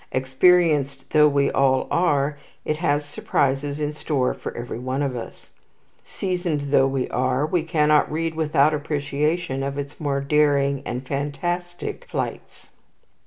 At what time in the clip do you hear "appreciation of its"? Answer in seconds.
8.73-9.99